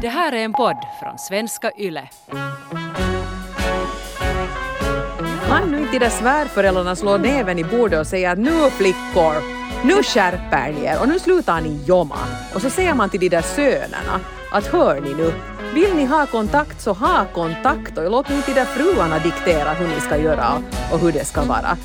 [0.00, 2.08] Det här är en podd från svenska YLE.
[5.48, 9.34] Kan nu inte de där svärföräldrarna slå näven i bordet och säga att nu flickor,
[9.84, 12.18] nu skärper ni er och nu slutar ni jomma.
[12.54, 14.20] Och så säger man till de där sönerna
[14.52, 15.32] att hör ni nu,
[15.74, 19.72] vill ni ha kontakt så ha kontakt och låt nu inte de där fruarna diktera
[19.72, 21.76] hur ni ska göra och hur det ska vara.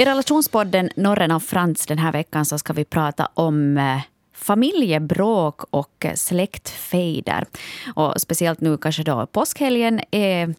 [0.00, 4.00] I relationspodden Norren av Frans den här veckan så ska vi prata om eh,
[4.34, 7.46] familjebråk och släktfejder.
[7.94, 10.54] Och speciellt nu kanske då påskhelgen är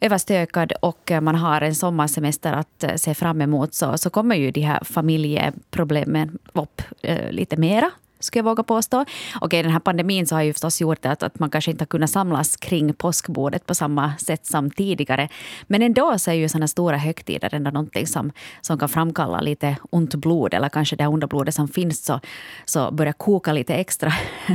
[0.00, 4.50] överstökad och man har en sommarsemester att eh, se fram emot så, så kommer ju
[4.50, 9.04] de här familjeproblemen upp eh, lite mera skulle jag våga påstå.
[9.40, 11.86] Okej, den här pandemin så har ju förstås gjort att, att man kanske inte har
[11.86, 15.28] kunnat samlas kring påskbordet på samma sätt som tidigare.
[15.66, 19.76] Men ändå så är ju sådana stora högtider ändå någonting som, som kan framkalla lite
[19.90, 22.20] ont blod eller kanske det onda blodet som finns så,
[22.64, 24.12] så börjar koka lite extra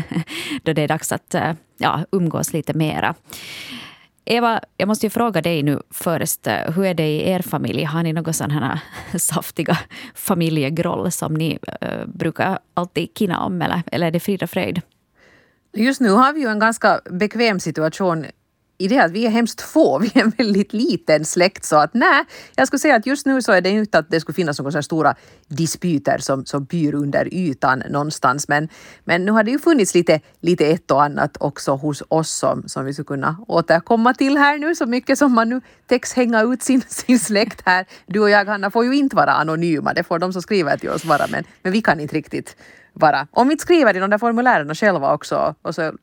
[0.64, 3.16] då det är dags att eh, ja, umgås lite mera.
[4.32, 6.48] Eva, jag måste ju fråga dig nu först.
[6.48, 7.84] Eh, hur är det i er familj?
[7.84, 9.78] Har ni några sådana här saftiga
[10.16, 14.82] familjegroll som ni uh, brukar alltid kina om eller, eller är det frid och fröjd?
[15.74, 18.26] Just nu har vi ju en ganska bekväm situation
[18.82, 21.94] i det att vi är hemskt få, vi är en väldigt liten släkt så att
[21.94, 24.60] nej, jag skulle säga att just nu så är det inte att det skulle finnas
[24.60, 25.16] några stora
[25.48, 28.70] dispyter som, som pyr under ytan någonstans men,
[29.04, 32.64] men nu har det ju funnits lite, lite ett och annat också hos oss som,
[32.68, 36.42] som vi skulle kunna återkomma till här nu så mycket som man nu täcks hänga
[36.42, 37.86] ut sin, sin släkt här.
[38.06, 40.90] Du och jag Hanna får ju inte vara anonyma, det får de som skriver till
[40.90, 42.56] oss vara men, men vi kan inte riktigt
[42.94, 43.28] vara.
[43.32, 45.94] Om vi inte skriver i de där formulären själva också och så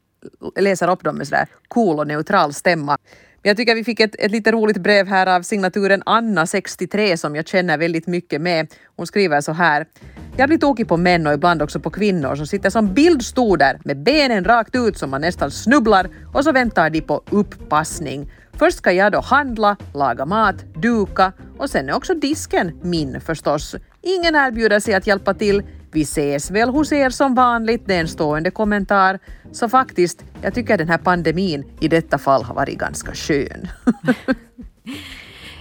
[0.57, 2.99] läser upp dem med sådär cool och neutral stämma.
[3.43, 7.17] Men jag tycker vi fick ett, ett lite roligt brev här av signaturen Anna, 63,
[7.17, 8.75] som jag känner väldigt mycket med.
[8.97, 9.87] Hon skriver så här.
[10.37, 14.03] Jag blir tokig på män och ibland också på kvinnor som sitter som bildstoder med
[14.03, 18.31] benen rakt ut som man nästan snubblar och så väntar de på uppassning.
[18.53, 23.77] Först ska jag då handla, laga mat, duka och sen är också disken min förstås.
[24.03, 25.63] Ingen erbjuder sig att hjälpa till.
[25.93, 29.19] Vi ses väl hos er som vanligt, det är en stående kommentar.
[29.53, 33.69] Så faktiskt, jag tycker den här pandemin i detta fall har varit ganska skön.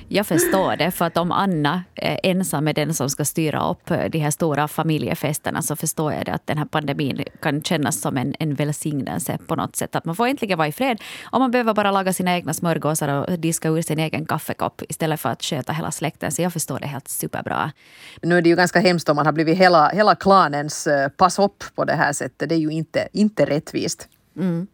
[0.09, 3.91] Jag förstår det, för att om Anna är ensam är den som ska styra upp
[4.11, 8.17] de här stora familjefesterna så förstår jag det att den här pandemin kan kännas som
[8.17, 9.95] en, en välsignelse på något sätt.
[9.95, 13.07] Att man får äntligen vara i fred och man behöver bara laga sina egna smörgåsar
[13.07, 16.31] och diska ur sin egen kaffekopp istället för att sköta hela släkten.
[16.31, 17.71] Så jag förstår det helt superbra.
[18.21, 21.39] Nu är det ju ganska hemskt om man har blivit hela, hela klanens eh, pass
[21.39, 22.49] upp på det här sättet.
[22.49, 24.07] Det är ju inte, inte rättvist.
[24.35, 24.67] Mm.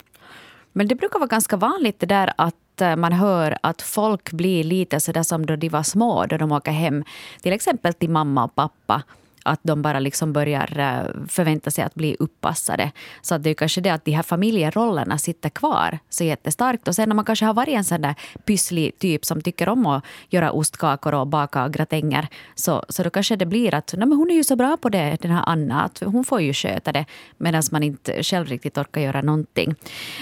[0.72, 4.32] Men det brukar vara ganska vanligt det där att att eh, man hör att folk
[4.32, 7.04] blir lite sådär som då de var små, då de åker hem.
[7.42, 9.04] Till exempel till mamma och pappa
[9.44, 12.92] att de bara liksom börjar eh, förvänta sig att bli uppassade.
[13.22, 16.88] Så att det är kanske det att de här familjerollerna sitter kvar så jättestarkt.
[16.88, 18.16] Och sen när man kanske har varit en sån där
[18.46, 23.36] pysslig typ som tycker om att göra ostkakor och baka gratänger så, så då kanske
[23.36, 25.84] det blir att Nej, men hon är ju så bra på det, den här Anna,
[25.84, 27.06] att hon får ju sköta det
[27.38, 29.76] medan man inte själv riktigt orkar göra någonting.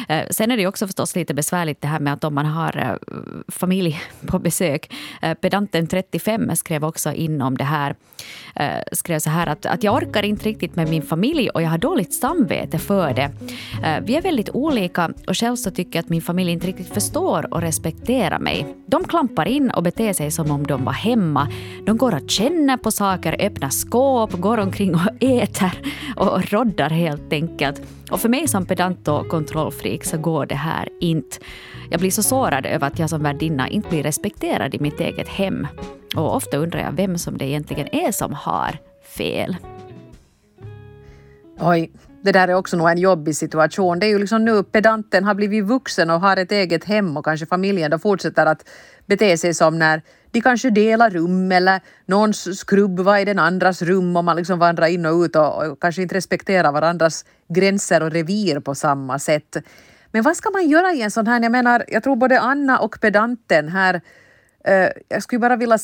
[0.07, 2.77] Eh, sen är det också förstås lite besvärligt det här med att om man har
[2.77, 2.95] eh,
[3.47, 4.93] familj på besök.
[5.41, 7.95] Pedanten 35 skrev också in om det här.
[8.91, 11.69] Skrev skrev så här att, att jag orkar inte riktigt med min familj och jag
[11.69, 13.31] har dåligt samvete för det.
[13.83, 16.93] Eh, vi är väldigt olika och själv så tycker jag att min familj inte riktigt
[16.93, 18.65] förstår och respekterar mig.
[18.85, 21.47] De klampar in och beter sig som om de var hemma.
[21.85, 25.71] De går och känner på saker, öppnar skåp, går omkring och äter
[26.15, 27.81] och roddar helt enkelt.
[28.11, 31.37] Och för mig som pedant och kontrollfreak så går det här inte.
[31.89, 35.27] Jag blir så sårad över att jag som värdinna inte blir respekterad i mitt eget
[35.27, 35.67] hem.
[36.15, 39.57] Och ofta undrar jag vem som det egentligen är som har fel.
[41.59, 41.91] Oj,
[42.21, 43.99] det där är också nog en jobbig situation.
[43.99, 47.25] Det är ju liksom nu pedanten har blivit vuxen och har ett eget hem och
[47.25, 48.69] kanske familjen då fortsätter att
[49.05, 50.01] bete sig som när
[50.31, 54.59] de kanske delar rum eller någons skrubb var i den andras rum och man liksom
[54.59, 59.19] vandrar in och ut och, och kanske inte respekterar varandras gränser och revir på samma
[59.19, 59.57] sätt.
[60.11, 62.79] Men vad ska man göra i en sån här, jag menar, jag tror både Anna
[62.79, 64.01] och pedanten här
[65.07, 65.77] jag skulle bara vilja,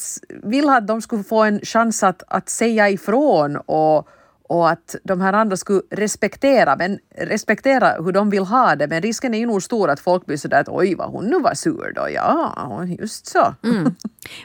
[0.43, 4.07] vilja att de skulle få en chans att, att säga ifrån och,
[4.47, 8.87] och att de här andra skulle respektera, men respektera hur de vill ha det.
[8.87, 11.39] Men risken är ju nog stor att folk blir sådär att oj vad hon nu
[11.39, 12.07] var sur då.
[12.09, 13.55] Ja, just så.
[13.63, 13.83] Mm.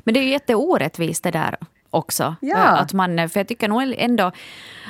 [0.05, 1.57] Men det är ju jätteorättvist det där
[1.91, 2.37] också.
[2.41, 2.57] Ja.
[2.57, 4.33] Eh, Att man, för jag tycker nog ändå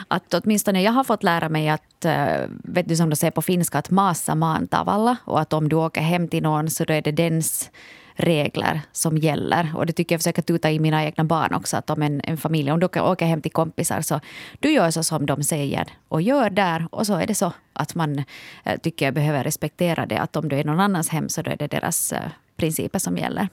[0.08, 3.42] att åtminstone jag har fått lära mig att, eh, vet du som de säger på
[3.42, 5.16] finska, att massa maan tavalla.
[5.24, 7.70] Och att om du åker hem till någon så då är det dens
[8.16, 9.72] regler som gäller.
[9.76, 11.76] Och det tycker jag försöker tuta i mina egna barn också.
[11.76, 14.20] Att om en, en familj, om du åker hem till kompisar så
[14.60, 16.86] du gör så som de säger och gör där.
[16.90, 18.24] Och så är det så att man
[18.64, 20.20] eh, tycker jag behöver respektera det.
[20.20, 23.16] Att om du är någon annans hem så då är det deras eh, principer som
[23.16, 23.48] gäller.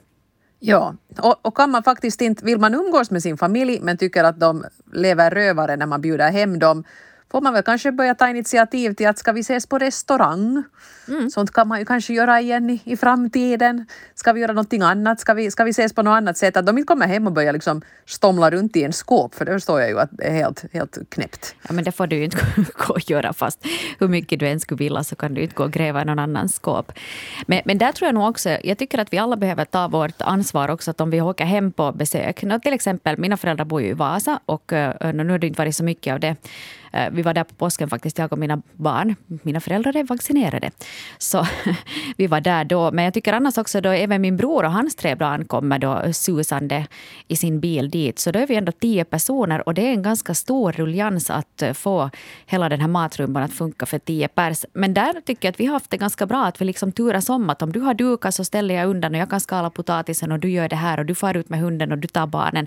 [0.62, 4.24] Ja, och, och kan man faktiskt inte, vill man umgås med sin familj men tycker
[4.24, 6.84] att de lever rövare när man bjuder hem dem
[7.30, 10.62] får man väl kanske börja ta initiativ till att ska vi ses på restaurang?
[11.30, 13.86] Sånt kan man ju kanske göra igen i, i framtiden.
[14.14, 15.20] Ska vi göra någonting annat?
[15.20, 16.56] Ska vi, ska vi ses på något annat sätt?
[16.56, 19.52] Att de inte kommer hem och börjar liksom stomla runt i en skåp för det
[19.52, 21.54] förstår jag ju att det är helt, helt knäppt.
[21.68, 22.38] Ja, men det får du ju inte
[22.86, 23.66] gå och göra fast
[23.98, 26.18] hur mycket du än skulle vilja så kan du inte gå och gräva i någon
[26.18, 26.92] annans skåp.
[27.46, 30.22] Men, men där tror jag nog också, jag tycker att vi alla behöver ta vårt
[30.22, 32.42] ansvar också att om vi åker hem på besök.
[32.42, 35.62] Nå, till exempel, mina föräldrar bor ju i Vasa och uh, nu har det inte
[35.62, 36.36] varit så mycket av det.
[37.20, 39.16] Vi var där på påsken faktiskt, jag och mina barn.
[39.42, 40.70] Mina föräldrar är vaccinerade.
[41.18, 41.46] Så
[42.16, 42.90] vi var där då.
[42.90, 46.12] Men jag tycker annars också då även min bror och hans tre barn kommer då
[46.12, 46.86] susande
[47.28, 48.18] i sin bil dit.
[48.18, 51.62] Så då är vi ändå tio personer och det är en ganska stor ruljans att
[51.62, 52.10] eh, få
[52.46, 54.64] hela den här matrumban att funka för tio pers.
[54.72, 57.28] Men där tycker jag att vi har haft det ganska bra att vi liksom turas
[57.28, 60.32] om att om du har dukat så ställer jag undan och jag kan skala potatisen
[60.32, 62.66] och du gör det här och du far ut med hunden och du tar barnen.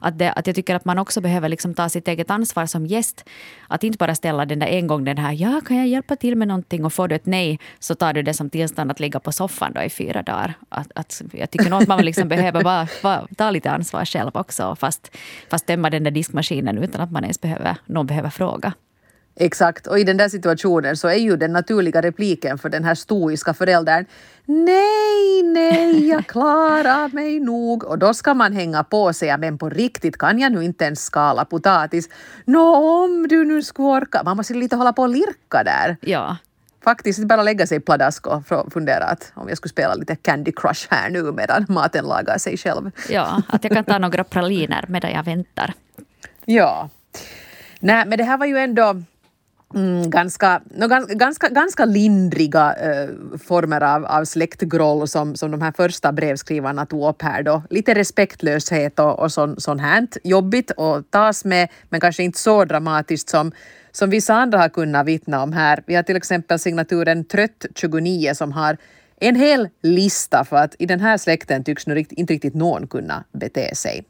[0.00, 2.86] Att, det, att jag tycker att man också behöver liksom ta sitt eget ansvar som
[2.86, 3.24] gäst.
[3.68, 6.36] Att inte bara ställa den där en gång den här ja, kan jag hjälpa till
[6.36, 9.20] med någonting och får du ett nej så tar du det som tillstånd att ligga
[9.20, 10.54] på soffan då i fyra dagar.
[10.68, 14.30] Att, att, jag tycker nog att man liksom behöver bara, bara ta lite ansvar själv
[14.34, 15.16] också fast,
[15.50, 18.72] fast tömma den där diskmaskinen utan att man ens behöver, någon behöver fråga.
[19.40, 22.94] Exakt, och i den där situationen så är ju den naturliga repliken för den här
[22.94, 24.04] stoiska föräldern
[24.44, 27.84] Nej, nej, jag klarar mig nog.
[27.84, 30.84] Och då ska man hänga på och säga men på riktigt kan jag nu inte
[30.84, 32.08] ens skala potatis.
[32.44, 32.74] Nå,
[33.04, 34.22] om du nu skulle orka.
[34.24, 35.96] Man måste lite hålla på och lirka där.
[36.00, 36.36] Ja,
[36.84, 38.42] Faktiskt bara lägga sig pladask och
[38.72, 42.56] fundera att om jag skulle spela lite Candy Crush här nu medan maten lagar sig
[42.56, 42.90] själv.
[43.08, 45.74] ja, att jag kan ta några praliner medan jag väntar.
[46.44, 46.88] Ja.
[47.80, 49.02] Nej, men det här var ju ändå
[49.74, 55.72] mm, ganska, no, ganska, ganska lindriga eh, former av, av släktgroll som, som de här
[55.72, 57.62] första brevskrivarna tog upp här då.
[57.70, 60.06] Lite respektlöshet och, och sån, sånt här.
[60.24, 63.52] Jobbigt att tas med, men kanske inte så dramatiskt som,
[63.92, 65.82] som vissa andra har kunnat vittna om här.
[65.86, 68.76] Vi har till exempel signaturen Trött29 som har
[69.20, 72.86] en hel lista för att i den här släkten tycks nu rikt, inte riktigt någon
[72.86, 74.04] kunna bete sig.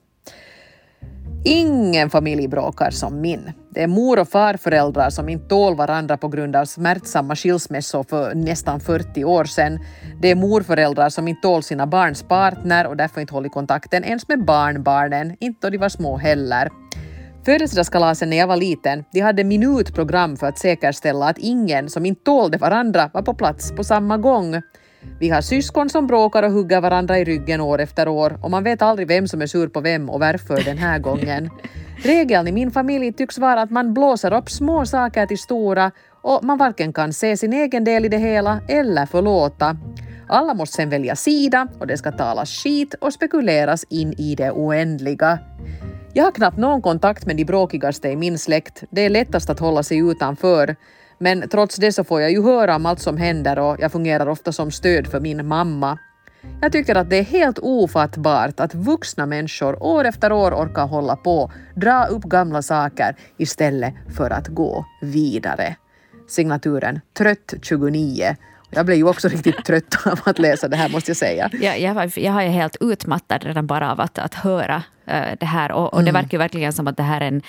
[1.44, 3.52] Ingen familj bråkar som min.
[3.70, 8.35] Det är mor och farföräldrar som inte tål varandra på grund av smärtsamma skilsmässor för
[8.35, 9.79] nästan 40 år sedan.
[10.23, 14.29] Det är morföräldrar som inte tål sina barns partner och därför inte håller kontakten ens
[14.29, 16.69] med barnbarnen, inte då de var små heller.
[17.44, 22.23] Födelsedagskalasen när jag var liten, de hade minutprogram för att säkerställa att ingen som inte
[22.23, 24.62] tålde varandra var på plats på samma gång.
[25.20, 28.64] Vi har syskon som bråkar och hugger varandra i ryggen år efter år och man
[28.64, 31.50] vet aldrig vem som är sur på vem och varför den här gången.
[32.04, 35.90] Regeln i min familj tycks vara att man blåser upp små saker till stora
[36.22, 39.76] och man varken kan se sin egen del i det hela eller förlåta.
[40.28, 44.50] Alla måste sen välja sida och det ska talas skit och spekuleras in i det
[44.50, 45.38] oändliga.
[46.12, 48.84] Jag har knappt någon kontakt med de bråkigaste i min släkt.
[48.90, 50.76] Det är lättast att hålla sig utanför.
[51.19, 54.29] Men trots det så får jag ju höra om allt som händer och jag fungerar
[54.29, 55.99] ofta som stöd för min mamma.
[56.61, 61.17] Jag tycker att det är helt ofattbart att vuxna människor år efter år orkar hålla
[61.17, 65.77] på, dra upp gamla saker istället för att gå vidare.
[66.29, 68.37] Signaturen Trött 29.
[68.70, 71.51] Jag blev ju också riktigt trött av att läsa det här måste jag säga.
[71.60, 75.22] Jag, jag, var- jag har ju helt utmattad redan bara av att, att höra eh,
[75.41, 75.72] det här.
[75.72, 77.43] Och, och det verkar ju verkligen som att det här är en,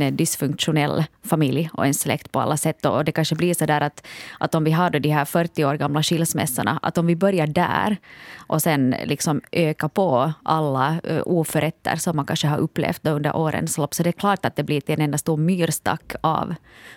[0.00, 2.86] en dysfunktionell familj och en släkt på alla sätt.
[2.86, 4.06] Och det kanske blir så där att,
[4.40, 7.46] att om vi har då de här 40 år gamla skilsmässorna, att om vi börjar
[7.46, 7.96] där
[8.36, 13.78] och sen liksom öka på alla uh, oförrätter som man kanske har upplevt under årens
[13.78, 16.54] lopp, så det är klart att det blir till en enda stor myrstack av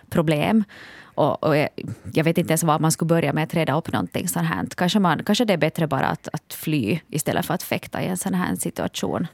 [0.09, 0.63] problem.
[1.15, 1.69] Och, och jag,
[2.13, 4.65] jag vet inte ens var man skulle börja med att reda upp någonting sånt här.
[4.75, 8.07] Kanske, man, kanske det är bättre bara att, att fly istället för att fäkta i
[8.07, 9.27] en sån här situation.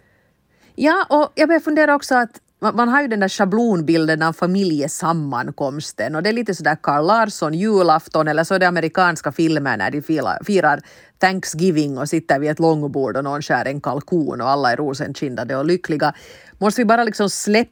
[0.75, 4.33] Ja, och jag börjar fundera också att man, man har ju den där schablonbilden av
[4.33, 9.77] familjesammankomsten och det är lite sådär Carl Larsson julafton eller så är det amerikanska filmer
[9.77, 10.81] när de firar, firar
[11.19, 15.55] Thanksgiving och sitter vid ett långbord och någon skär en kalkon och alla är rosenkindade
[15.55, 16.13] och lyckliga.
[16.57, 17.71] Måste vi bara liksom släppa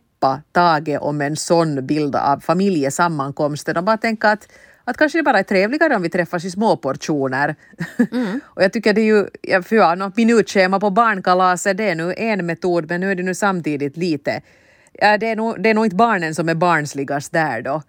[0.51, 4.47] taget om en sån bild av familjesammankomsten och bara tänka att
[4.87, 7.55] att kanske det bara är trevligare om vi träffas i små portioner.
[8.11, 8.39] Mm.
[8.55, 11.95] och jag tycker det är ju, ja, för ja, något minutschema på barnkalaset, det är
[11.95, 14.41] nu en metod, men nu är det nu samtidigt lite,
[14.93, 17.81] ja, det, är nog, det är nog inte barnen som är barnsligast där då.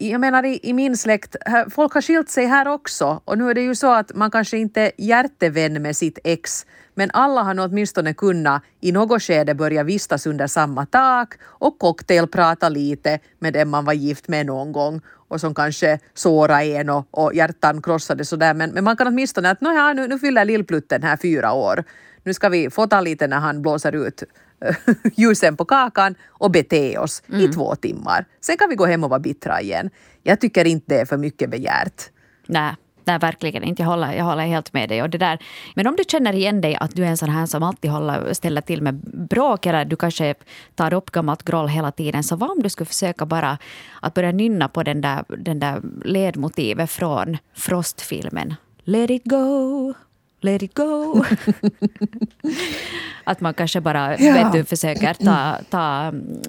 [0.00, 3.50] Jag menar i, i min släkt, här, folk har skilt sig här också och nu
[3.50, 7.42] är det ju så att man kanske inte är hjärtevän med sitt ex men alla
[7.42, 13.18] har nog åtminstone kunnat i något skede börja vistas under samma tak och cocktailprata lite
[13.38, 17.34] med den man var gift med någon gång och som kanske sårade en och, och
[17.34, 18.54] hjärtan krossade sådär.
[18.54, 21.84] Men, men man kan åtminstone att ja, nu, nu fyller lillplutten här fyra år.
[22.22, 24.22] Nu ska vi fota lite när han blåser ut
[25.16, 27.40] ljusen på kakan och bete oss mm.
[27.40, 28.24] i två timmar.
[28.40, 29.90] Sen kan vi gå hem och vara bittra igen.
[30.22, 32.10] Jag tycker inte det är för mycket begärt.
[32.46, 32.74] Nej,
[33.08, 33.82] Nej, verkligen inte.
[33.82, 35.02] Jag håller, jag håller helt med dig.
[35.02, 35.38] Och det där.
[35.74, 38.32] Men om du känner igen dig att du är en sån här som alltid håller,
[38.34, 38.94] ställer till med
[39.30, 40.34] bråk eller du kanske
[40.74, 42.24] tar upp gammalt groll hela tiden.
[42.24, 43.58] Så vad om du skulle försöka bara
[44.02, 48.54] att börja nynna på den där, den där ledmotivet från Frost-filmen.
[48.84, 49.94] Let it go,
[50.40, 51.24] let it go.
[53.24, 54.32] att man kanske bara ja.
[54.32, 56.42] vet du, försöker ta, ta mm,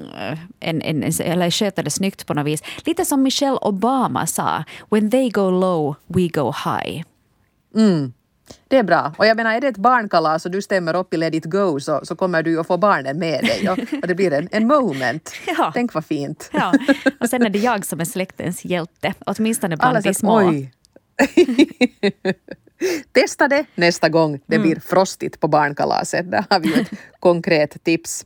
[0.59, 2.63] en, en, eller sköta det snyggt på något vis.
[2.85, 7.03] Lite som Michelle Obama sa, when they go low, we go high.
[7.75, 8.13] Mm.
[8.67, 9.13] Det är bra.
[9.17, 11.79] Och jag menar, är det ett barnkalas och du stämmer upp i Let it go
[11.79, 14.67] så, så kommer du att få barnen med dig och, och det blir en, en
[14.67, 15.31] moment.
[15.57, 15.71] Ja.
[15.73, 16.49] Tänk vad fint.
[16.53, 16.73] Ja.
[17.19, 20.37] Och sen är det jag som är släktens hjälte, åtminstone bland de små.
[20.37, 20.71] Oj.
[23.11, 24.67] Testa det nästa gång det mm.
[24.67, 26.31] blir frostigt på barnkalaset.
[26.31, 28.25] Där har vi ett konkret tips.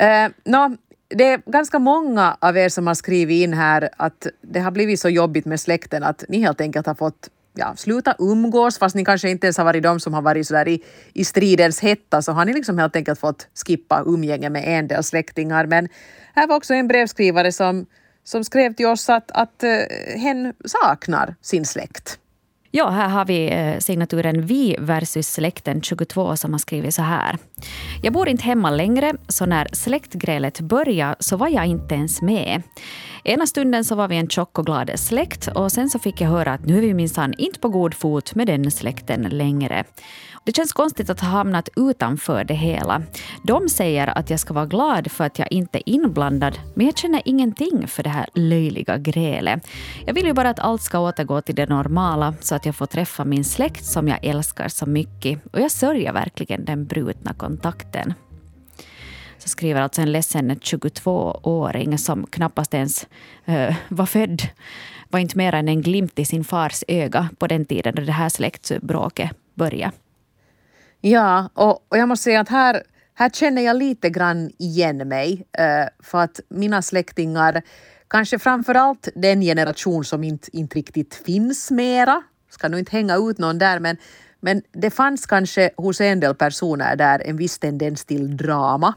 [0.00, 0.76] Uh, no,
[1.08, 5.00] det är ganska många av er som har skrivit in här att det har blivit
[5.00, 9.04] så jobbigt med släkten att ni helt enkelt har fått ja, sluta umgås fast ni
[9.04, 12.32] kanske inte ens har varit de som har varit sådär i, i stridens hetta så
[12.32, 15.66] har ni liksom helt enkelt fått skippa umgänge med en del släktingar.
[15.66, 15.88] Men
[16.34, 17.86] här var också en brevskrivare som,
[18.24, 22.18] som skrev till oss att, att uh, hen saknar sin släkt.
[22.74, 27.38] Ja, här har vi eh, signaturen Vi versus släkten 22 som har skrivit så här.
[28.02, 32.62] Jag bor inte hemma längre, så när släktgrälet började så var jag inte ens med.
[33.24, 36.28] Ena stunden så var vi en tjock och glad släkt och sen så fick jag
[36.28, 39.84] höra att nu är vi minsann inte på god fot med den släkten längre.
[40.44, 43.02] Det känns konstigt att ha hamnat utanför det hela.
[43.42, 46.98] De säger att jag ska vara glad för att jag inte är inblandad, men jag
[46.98, 49.66] känner ingenting för det här löjliga grälet.
[50.06, 52.86] Jag vill ju bara att allt ska återgå till det normala så att jag får
[52.86, 55.46] träffa min släkt som jag älskar så mycket.
[55.52, 58.14] Och jag sörjer verkligen den brutna kontakten.
[59.38, 63.06] Så skriver alltså en ledsen 22-åring som knappast ens
[63.48, 64.42] uh, var född
[65.10, 68.12] var inte mer än en glimt i sin fars öga på den tiden då det
[68.12, 69.92] här släktbråket började.
[71.04, 72.82] Ja, och, och jag måste säga att här,
[73.14, 75.46] här känner jag lite grann igen mig.
[75.58, 77.62] Eh, för att mina släktingar,
[78.08, 83.16] kanske framför allt den generation som inte, inte riktigt finns mera, ska nu inte hänga
[83.16, 83.96] ut någon där, men,
[84.40, 88.94] men det fanns kanske hos en del personer där en viss tendens till drama.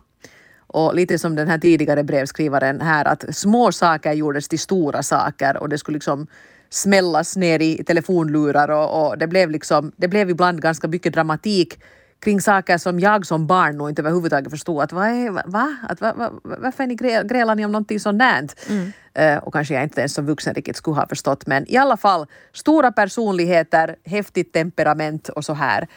[0.67, 5.57] Och lite som den här tidigare brevskrivaren här, att små saker gjordes till stora saker
[5.57, 6.27] och det skulle liksom
[6.69, 11.79] smällas ner i telefonlurar och, och, det, blev liksom, det blev ibland ganska mycket dramatik
[12.19, 14.83] kring saker som jag som barn nog inte överhuvudtaget förstod.
[14.83, 15.75] Att vad är, va?
[15.89, 18.21] Att, va, va, varför är ni grälar ni om någonting sånt?
[18.69, 18.91] Mm.
[19.19, 21.47] Uh, och kanske jag inte ens som vuxen riktigt skulle ha förstått.
[21.47, 25.87] Men i alla fall, stora personligheter, häftigt temperament och så här.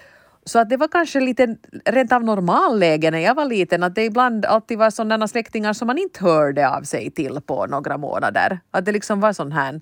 [0.44, 4.04] Så att det var kanske lite rent av normalläge när jag var liten att det
[4.04, 8.60] ibland alltid var sådana släktingar som man inte hörde av sig till på några månader.
[8.70, 9.80] Att det liksom var sån här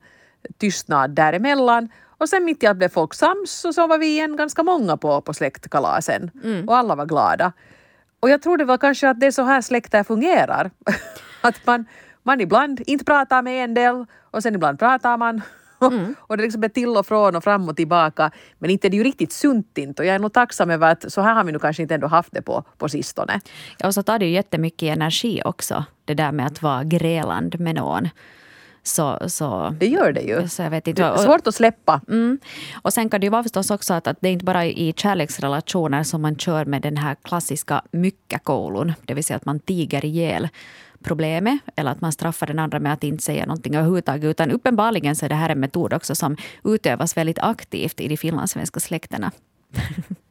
[0.58, 1.88] tystnad däremellan.
[2.18, 4.96] Och sen mitt i allt blev folk sams och så var vi igen ganska många
[4.96, 6.30] på, på släktkalasen.
[6.44, 6.68] Mm.
[6.68, 7.52] Och alla var glada.
[8.20, 10.70] Och jag tror det var kanske att det är så här släkter fungerar.
[11.40, 11.86] att man,
[12.22, 15.42] man ibland inte pratar med en del och sen ibland pratar man.
[15.80, 16.14] Mm.
[16.18, 18.30] och det liksom är till och från och fram och tillbaka.
[18.58, 20.02] Men inte är det ju riktigt sunt inte.
[20.02, 22.06] Och jag är nog tacksam över att så här har vi nu kanske inte ändå
[22.06, 23.40] haft det på, på sistone.
[23.78, 25.84] Ja, och så tar det ju jättemycket energi också.
[26.04, 28.08] Det där med att vara gräland med någon.
[28.86, 30.48] Så, så, det gör det ju.
[30.48, 31.02] Så jag vet inte.
[31.02, 32.00] Det är svårt att släppa.
[32.08, 32.38] Mm.
[32.82, 34.94] Och sen kan det ju vara förstås också att, att det är inte bara i
[34.96, 38.92] kärleksrelationer som man kör med den här klassiska myckakoulun.
[39.04, 40.48] Det vill säga att man tiger ihjäl
[41.02, 44.24] problemet eller att man straffar den andra med att inte säga någonting överhuvudtaget.
[44.24, 48.16] Utan uppenbarligen så är det här en metod också som utövas väldigt aktivt i de
[48.16, 49.32] finlandssvenska släkterna.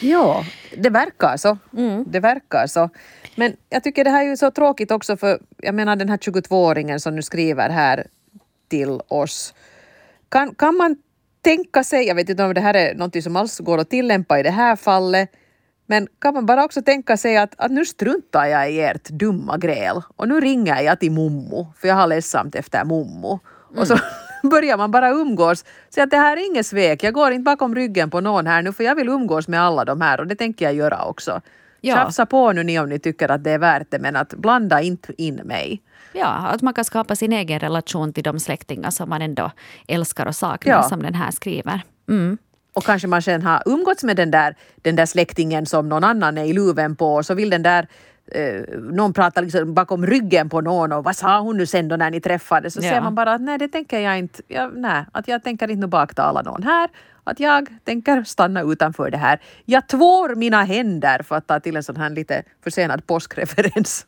[0.00, 0.44] Ja,
[0.76, 1.58] det verkar så.
[1.76, 2.04] Mm.
[2.06, 2.90] Det verkar så.
[3.34, 6.16] Men jag tycker det här är ju så tråkigt också för jag menar den här
[6.16, 8.06] 22-åringen som nu skriver här
[8.68, 9.54] till oss.
[10.28, 10.96] Kan, kan man
[11.42, 14.40] tänka sig, jag vet inte om det här är något som alls går att tillämpa
[14.40, 15.30] i det här fallet,
[15.86, 19.58] men kan man bara också tänka sig att, att nu struntar jag i ert dumma
[19.58, 23.40] gräl och nu ringer jag till mommo för jag har ledsamt efter mommo.
[23.70, 23.80] Mm.
[23.80, 23.98] Och så
[24.48, 25.64] börjar man bara umgås.
[25.90, 28.62] Så att det här är inget svek, jag går inte bakom ryggen på någon här
[28.62, 31.40] nu för jag vill umgås med alla de här och det tänker jag göra också.
[31.80, 31.94] Ja.
[31.94, 34.80] Tjafsa på nu ni om ni tycker att det är värt det men att blanda
[34.80, 35.82] inte in mig.
[36.12, 39.50] Ja, att man kan skapa sin egen relation till de släktingar som man ändå
[39.88, 40.82] älskar och saknar, Ja.
[40.82, 41.80] som den här skriver.
[42.08, 42.38] Mm.
[42.72, 46.38] Och kanske man sen har umgåtts med den där, den där släktingen som någon annan
[46.38, 47.88] är i luven på och så vill den där
[48.32, 51.96] eh, någon prata liksom bakom ryggen på någon och vad sa hon nu sen då
[51.96, 52.74] när ni träffades?
[52.74, 52.90] Så Ja.
[52.90, 55.86] ser man bara att nej det tänker jag inte, ja, nej, att jag tänker inte
[55.86, 56.90] baktala någon här.
[57.26, 59.40] Att jag tänker stanna utanför det här.
[59.64, 64.06] Jag tvår mina händer för att ta till en sån här lite försenad påskreferens.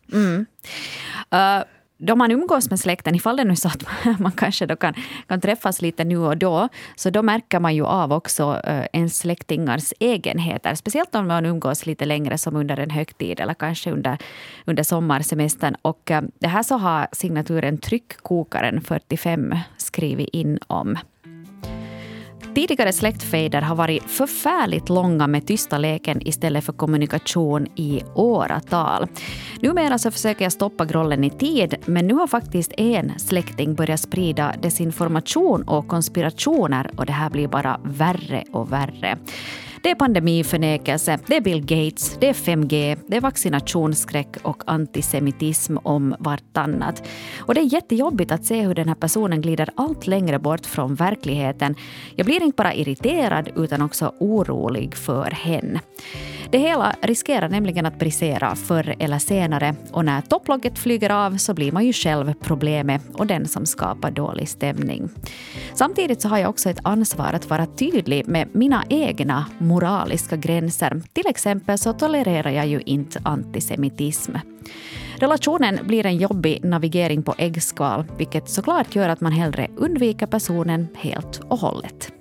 [1.35, 1.65] Uh,
[1.99, 3.85] då man umgås med släkten, ifall det nu är så att
[4.21, 4.95] man, kanske då kan,
[5.27, 9.19] kan träffas lite nu och då, så då märker man ju av också eh, ens
[9.19, 10.75] släktingars egenheter.
[10.75, 14.19] Speciellt om man umgås lite längre som under en högtid eller kanske under,
[14.65, 15.77] under sommarsemestern.
[15.83, 20.99] Och eh, det här så har signaturen Tryckkokaren 45 skrivit in om.
[22.57, 29.07] Tidigare släktfejder har varit förfärligt långa med tysta leken istället för kommunikation i åratal.
[29.61, 34.01] Numera så försöker jag stoppa grollen i tid, men nu har faktiskt en släkting börjat
[34.01, 39.19] sprida desinformation och konspirationer och det här blir bara värre och värre.
[39.83, 45.77] Det är pandemiförnekelse, det är Bill Gates, det är 5G, det är vaccinationsskräck och antisemitism
[45.83, 47.09] om vartannat.
[47.39, 50.95] Och det är jättejobbigt att se hur den här personen glider allt längre bort från
[50.95, 51.75] verkligheten.
[52.15, 55.81] Jag blir inte bara irriterad utan också orolig för henne.
[56.51, 61.55] Det hela riskerar nämligen att brisera förr eller senare och när topplocket flyger av så
[61.55, 65.09] blir man ju själv problemet och den som skapar dålig stämning.
[65.75, 71.03] Samtidigt så har jag också ett ansvar att vara tydlig med mina egna moraliska gränser.
[71.13, 74.33] Till exempel så tolererar jag ju inte antisemitism.
[75.19, 80.89] Relationen blir en jobbig navigering på äggskal vilket såklart gör att man hellre undviker personen
[80.95, 82.13] helt och hållet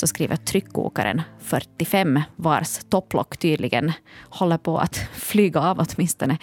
[0.00, 6.38] så skriver tryckkokaren 45 vars topplock tydligen håller på att flyga av åtminstone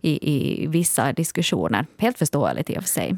[0.00, 1.86] i, i vissa diskussioner.
[1.98, 3.16] Helt förståeligt i och för sig.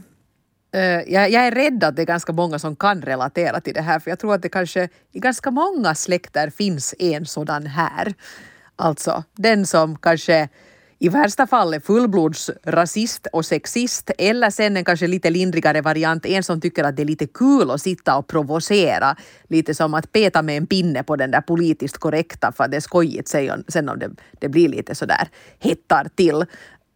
[0.73, 3.83] Eh, jag, jag är rädd att det är ganska många som kan relatera till det
[3.83, 8.15] här för jag tror att det kanske i ganska många släkter finns en sådan här.
[8.77, 10.49] Alltså den som kanske
[11.03, 16.43] i värsta fall är fullblodsrasist och sexist eller sen en kanske lite lindrigare variant, en
[16.43, 19.17] som tycker att det är lite kul att sitta och provocera.
[19.49, 22.77] Lite som att peta med en pinne på den där politiskt korrekta för att det
[22.77, 26.45] är skojigt sen- sen om det, det blir lite sådär hettar till.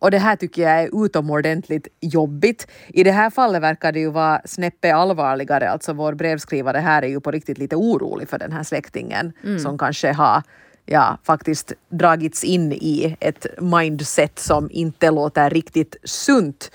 [0.05, 2.67] Och det här tycker jag är utomordentligt jobbigt.
[2.89, 5.71] I det här fallet verkar det ju vara snäppet allvarligare.
[5.71, 9.79] Alltså vår brevskrivare här är ju på riktigt lite orolig för den här släktingen som
[9.79, 10.43] kanske har
[10.87, 16.71] ja, faktiskt dragits in i ett mindset som inte låter riktigt sunt.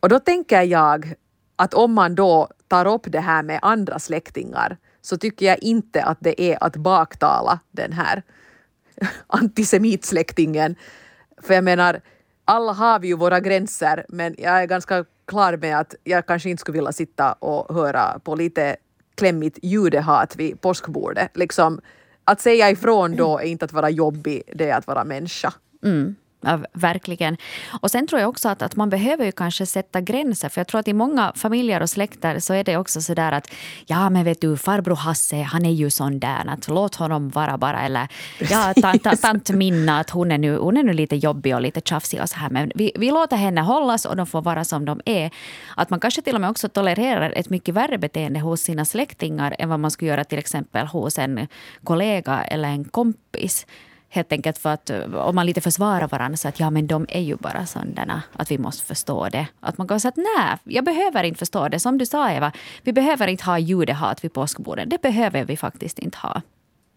[0.00, 1.14] Och då tänker jag
[1.56, 6.02] att om man då tar upp det här med andra släktingar så tycker jag inte
[6.02, 8.22] att det är att baktala den här
[9.26, 10.76] antisemitsläktingen.
[11.42, 12.00] För jag menar,
[12.46, 16.50] alla har vi ju våra gränser men jag är ganska klar med att jag kanske
[16.50, 18.76] inte skulle vilja sitta och höra på lite
[19.14, 21.36] klämmigt judehat vid påskbordet.
[21.36, 21.80] Liksom,
[22.24, 25.52] att säga ifrån då är inte att vara jobbig, det är att vara människa.
[25.84, 26.14] Mm.
[26.46, 27.36] Ja, verkligen.
[27.80, 30.48] Och sen tror jag också att, att man behöver ju kanske sätta gränser.
[30.48, 33.32] För jag tror att i många familjer och släkter så är det också så där
[33.32, 33.50] att
[33.86, 37.58] ja men vet du farbror Hasse han är ju sån där att låt honom vara
[37.58, 37.82] bara.
[37.82, 38.08] Eller
[38.50, 41.60] ja tant, tant, tant Minna att hon är, nu, hon är nu lite jobbig och
[41.60, 42.50] lite tjafsig och så här.
[42.50, 45.30] Men vi, vi låter henne hållas och de får vara som de är.
[45.76, 49.56] Att man kanske till och med också tolererar ett mycket värre beteende hos sina släktingar
[49.58, 51.48] än vad man skulle göra till exempel hos en
[51.84, 53.66] kollega eller en kompis.
[54.08, 57.06] Helt enkelt för att eh, om man lite försvarar varandra så att ja men de
[57.08, 59.46] är ju bara sådana att vi måste förstå det.
[59.60, 61.80] Att man kan säga att nej, jag behöver inte förstå det.
[61.80, 64.90] Som du sa Eva, vi behöver inte ha judehat vid påskbordet.
[64.90, 66.42] Det behöver vi faktiskt inte ha.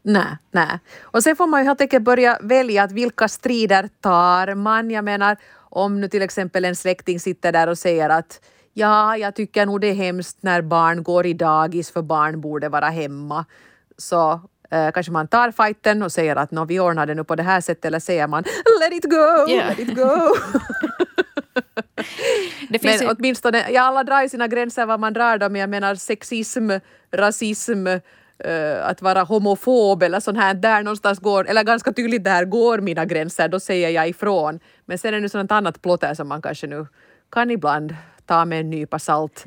[0.03, 0.79] Nej, nej.
[1.01, 4.91] Och sen får man ju helt enkelt börja välja att vilka strider tar man.
[4.91, 8.41] Jag menar, om nu till exempel en släkting sitter där och säger att
[8.73, 12.69] ja, jag tycker nog det är hemskt när barn går i dagis för barn borde
[12.69, 13.45] vara hemma.
[13.97, 17.35] Så eh, kanske man tar fighten och säger att "Nå, vi ordnar det nu på
[17.35, 18.43] det här sättet eller säger man
[18.81, 19.63] let it go, Ja.
[19.69, 20.09] let it go.
[22.69, 25.55] Det finns Men ju, åtminstone, ja alla drar sina gränser vad man drar dem.
[25.55, 26.69] Jag menar sexism,
[27.11, 30.53] rasism, eh, att vara homofob eller sånt här.
[30.53, 34.59] Där någonstans går, eller ganska tydligt där går mina gränser, då säger jag ifrån.
[34.85, 36.87] Men sen är det sånt annat plotter som man kanske nu
[37.31, 39.45] kan ibland ta med en nypa salt.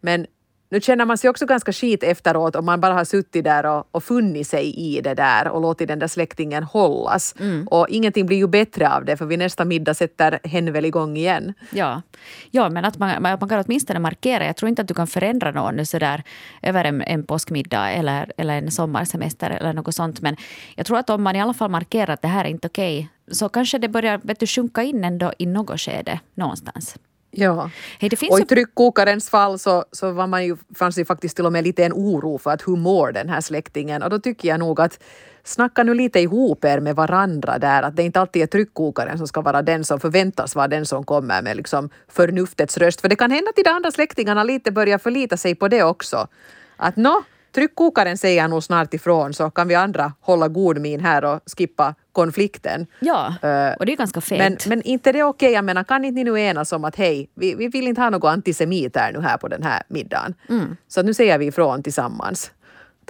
[0.00, 0.26] Men
[0.70, 3.88] nu känner man sig också ganska skit efteråt om man bara har suttit där och,
[3.90, 7.34] och funnit sig i det där och låtit den där släktingen hållas.
[7.40, 7.68] Mm.
[7.68, 11.16] Och ingenting blir ju bättre av det för vid nästa middag sätter hen väl igång
[11.16, 11.54] igen.
[11.70, 12.02] Ja,
[12.50, 14.46] ja men att man, man kan åtminstone markera.
[14.46, 16.22] Jag tror inte att du kan förändra någon så där
[16.62, 20.20] över en, en påskmiddag eller, eller en sommarsemester eller något sånt.
[20.20, 20.36] Men
[20.76, 23.08] jag tror att om man i alla fall markerar att det här är inte okej
[23.30, 26.96] så kanske det börjar vet du, sjunka in ändå i något skede någonstans.
[27.30, 27.70] Ja.
[28.00, 31.36] Hey, det finns och i tryckkokarens fall så, så var man ju, fanns det faktiskt
[31.36, 34.18] till och med lite en oro för att hur mår den här släktingen och då
[34.18, 34.98] tycker jag nog att
[35.44, 39.26] snacka nu lite ihop er med varandra där, att det inte alltid är tryckkokaren som
[39.26, 43.00] ska vara den som förväntas vara den som kommer med liksom förnuftets röst.
[43.00, 46.28] För det kan hända att de andra släktingarna lite börjar förlita sig på det också.
[46.76, 51.24] Att nå, tryckkokaren säger nog snart ifrån så kan vi andra hålla god min här
[51.24, 52.86] och skippa konflikten.
[53.00, 54.38] Ja, eh, och det är ganska fegt.
[54.38, 57.30] Men, men inte det okej, jag menar kan inte ni nu enas om att hej,
[57.34, 60.34] vi, vi vill inte ha något antisemiter nu här på den här middagen.
[60.48, 60.76] Mm.
[60.88, 62.50] Så nu säger vi ifrån tillsammans.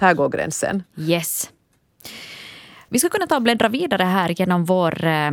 [0.00, 0.82] Här går gränsen.
[0.96, 1.50] Yes.
[2.88, 5.30] Vi ska kunna ta och bläddra vidare här genom vår eh,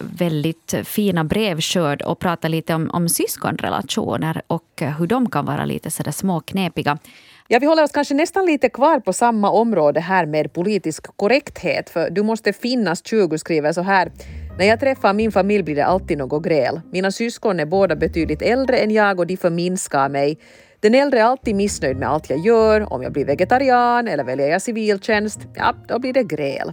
[0.00, 5.90] väldigt fina brevskörd och prata lite om, om syskonrelationer och hur de kan vara lite
[5.90, 6.98] sådär småknepiga.
[7.50, 11.90] Ja, vi håller oss kanske nästan lite kvar på samma område här med politisk korrekthet,
[11.90, 14.12] för du måste finnas 20 skriver så här.
[14.58, 16.80] När jag träffar min familj blir det alltid något gräl.
[16.92, 20.38] Mina syskon är båda betydligt äldre än jag och de förminskar mig.
[20.80, 22.92] Den äldre är alltid missnöjd med allt jag gör.
[22.92, 26.72] Om jag blir vegetarian eller väljer jag civiltjänst, ja, då blir det gräl.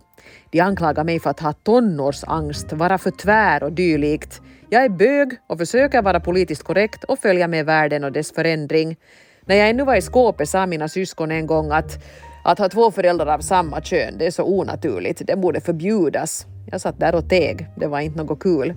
[0.52, 4.42] De anklagar mig för att ha tonårsangst, vara för tvär och dylikt.
[4.70, 8.98] Jag är bög och försöker vara politiskt korrekt och följa med världen och dess förändring.
[9.46, 12.04] När jag ännu var i skåpet sa mina syskon en gång att
[12.46, 16.46] att ha två föräldrar av samma kön, det är så onaturligt, det borde förbjudas.
[16.72, 18.74] Jag satt där och teg, det var inte något kul.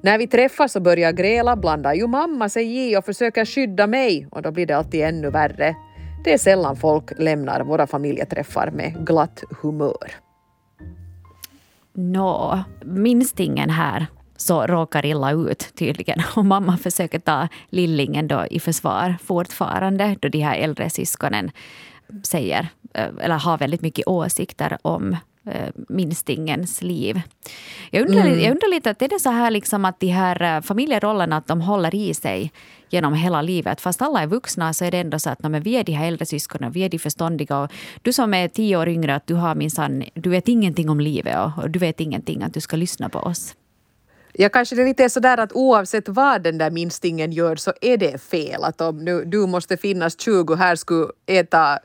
[0.00, 4.26] När vi träffas och börjar gräla blandar ju mamma sig i och försöker skydda mig
[4.30, 5.74] och då blir det alltid ännu värre.
[6.24, 10.12] Det är sällan folk lämnar våra familjeträffar med glatt humör.
[11.94, 14.06] Nå, minstingen här
[14.40, 16.22] så råkar illa ut tydligen.
[16.36, 21.50] Och mamma försöker ta lillingen då i försvar fortfarande då de här äldre syskonen
[22.22, 27.20] säger, eh, eller har väldigt mycket åsikter om eh, minstingens liv.
[27.90, 28.40] Jag undrar, mm.
[28.40, 31.46] jag undrar lite, att är det så här liksom att de här eh, familjerollerna att
[31.46, 32.52] de håller i sig
[32.90, 33.80] genom hela livet.
[33.80, 36.08] Fast alla är vuxna så är det ändå så att men vi är de här
[36.08, 37.58] äldre syskonen, vi är de förståndiga.
[37.58, 37.72] Och
[38.02, 41.38] du som är tio år yngre, att du har minsann, du vet ingenting om livet
[41.38, 43.54] och, och du vet ingenting att du ska lyssna på oss.
[44.32, 47.96] Ja, kanske det lite är sådär att oavsett vad den där minstingen gör så är
[47.96, 48.64] det fel.
[48.64, 51.78] Att om nu du måste finnas 20 här skulle äta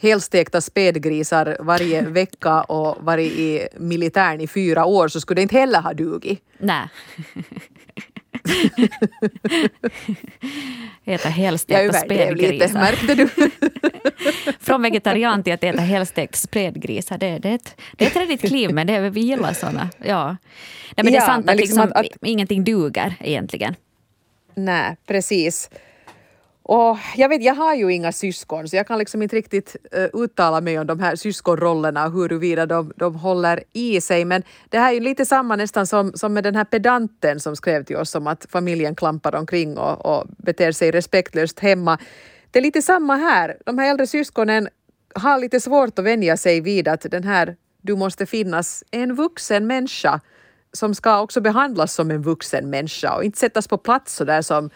[0.00, 5.58] helstekta spädgrisar varje vecka och varit i militären i fyra år så skulle det inte
[5.58, 6.42] heller ha dugit.
[6.58, 6.88] Nej.
[11.04, 12.52] Äta helstekta spädgrisar.
[12.52, 13.28] lite, märkte du?
[14.60, 17.18] Från vegetarian till att äta helstekt spädgrisar.
[17.18, 19.90] Det, det, är ett, det är ett redigt kliv, men det, vi gillar såna.
[20.04, 20.26] Ja.
[20.26, 20.36] Nej,
[20.96, 23.74] men ja, det är sant att, liksom att, att ingenting duger egentligen.
[24.54, 25.70] Nej, precis.
[26.70, 30.22] Och jag, vet, jag har ju inga syskon så jag kan liksom inte riktigt uh,
[30.22, 34.24] uttala mig om de här syskonrollerna och huruvida de, de håller i sig.
[34.24, 37.56] Men det här är ju lite samma nästan som, som med den här pedanten som
[37.56, 41.98] skrev till oss om att familjen klampar omkring och, och beter sig respektlöst hemma.
[42.50, 43.56] Det är lite samma här.
[43.66, 44.68] De här äldre syskonen
[45.14, 49.66] har lite svårt att vänja sig vid att den här du måste finnas en vuxen
[49.66, 50.20] människa
[50.72, 54.42] som ska också behandlas som en vuxen människa och inte sättas på plats så där
[54.42, 54.70] som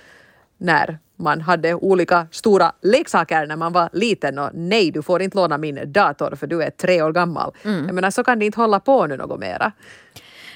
[0.62, 5.36] när man hade olika stora leksaker när man var liten och nej, du får inte
[5.36, 7.52] låna min dator för du är tre år gammal.
[7.64, 7.86] Mm.
[7.86, 9.72] Jag menar, så kan det inte hålla på nu något mera.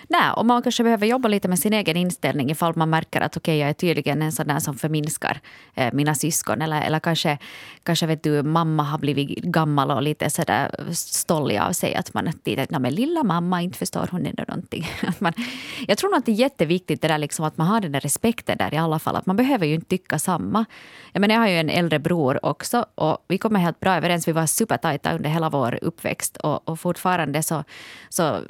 [0.09, 3.37] Nej, och man kanske behöver jobba lite med sin egen inställning ifall man märker att
[3.37, 5.41] okej, okay, jag är tydligen en sån där som förminskar
[5.75, 6.63] eh, mina syskon.
[6.63, 7.39] Eller, eller kanske,
[7.83, 11.95] kanske vet du, mamma har blivit gammal och lite sådär stollig av sig.
[11.95, 14.89] Att man lite, men lilla mamma, inte förstår hon ändå någonting.
[15.07, 15.33] Att man,
[15.89, 18.01] jag tror nog att det är jätteviktigt det där liksom, att man har den där
[18.01, 19.17] respekten där i alla fall.
[19.17, 20.65] Att man behöver ju inte tycka samma.
[21.13, 24.29] Jag, menar, jag har ju en äldre bror också och vi kommer helt bra överens.
[24.29, 27.65] Vi var supertajta under hela vår uppväxt och, och fortfarande så,
[28.09, 28.41] så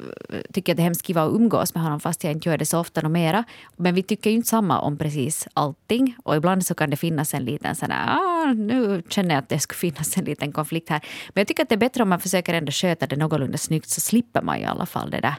[0.53, 2.65] tycker jag att det är hemskt att umgås med honom fast jag inte gör det
[2.65, 3.43] så ofta och mera.
[3.75, 6.15] Men vi tycker ju inte samma om precis allting.
[6.23, 9.49] Och ibland så kan det finnas en liten sån här, ah, nu känner jag att
[9.49, 11.01] det skulle finnas en liten konflikt här.
[11.33, 13.89] Men jag tycker att det är bättre om man försöker ändå sköta det någorlunda snyggt
[13.89, 15.35] så slipper man i alla fall det där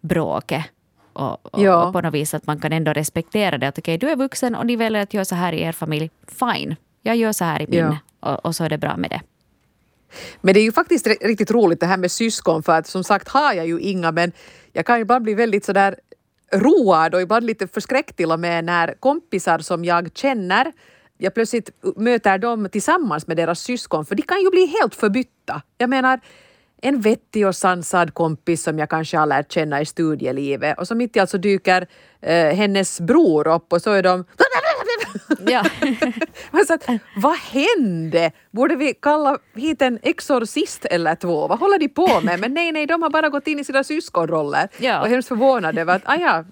[0.00, 0.64] bråket.
[1.12, 1.84] Och, och, ja.
[1.84, 3.68] och, på något vis att man kan ändå respektera det.
[3.68, 5.72] Att okej, okay, du är vuxen och ni väljer att göra så här i er
[5.72, 6.10] familj.
[6.26, 7.78] Fine, jag gör så här i min.
[7.78, 7.98] Ja.
[8.20, 9.20] Och, och så är det bra med det.
[10.40, 13.28] Men det är ju faktiskt riktigt roligt det här med syskon för att som sagt
[13.28, 14.32] har jag ju inga men
[14.72, 15.96] jag kan ibland bli väldigt sådär
[16.52, 20.72] road och ibland lite förskräckt till och med när kompisar som jag känner
[21.18, 25.62] jag plötsligt möter dem tillsammans med deras syskon, för de kan ju bli helt förbytta.
[25.78, 26.20] Jag menar,
[26.82, 30.94] en vettig och sansad kompis som jag kanske har lärt känna i studielivet och så
[30.94, 31.86] mitt i allt så dyker
[32.20, 34.24] eh, hennes bror upp och så är de
[35.46, 35.64] Ja.
[36.66, 38.30] så att, vad hände?
[38.50, 41.48] Borde vi kalla hit en exorcist eller två?
[41.48, 42.40] Vad håller de på med?
[42.40, 45.00] Men nej, nej, de har bara gått in i sina syskonroller Ja.
[45.00, 46.44] och hemskt förvånade över att, ah ja,